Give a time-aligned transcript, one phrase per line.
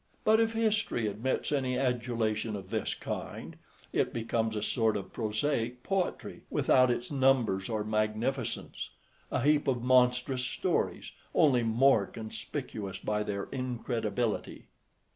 [0.23, 3.55] But if history admits any adulation of this kind,
[3.93, 8.89] it becomes a sort of prosaic poetry, without its numbers or magnificence;
[9.31, 14.65] a heap of monstrous stories, only more conspicuous by their incredibility.